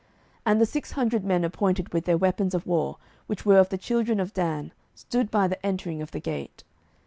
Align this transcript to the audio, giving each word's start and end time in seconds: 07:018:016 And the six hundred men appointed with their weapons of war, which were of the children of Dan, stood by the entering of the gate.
07:018:016 0.01 0.09
And 0.51 0.61
the 0.61 0.65
six 0.65 0.91
hundred 0.93 1.23
men 1.23 1.43
appointed 1.43 1.93
with 1.93 2.05
their 2.05 2.17
weapons 2.17 2.55
of 2.55 2.65
war, 2.65 2.97
which 3.27 3.45
were 3.45 3.59
of 3.59 3.69
the 3.69 3.77
children 3.77 4.19
of 4.19 4.33
Dan, 4.33 4.71
stood 4.95 5.29
by 5.29 5.47
the 5.47 5.63
entering 5.63 6.01
of 6.01 6.09
the 6.09 6.19
gate. 6.19 6.63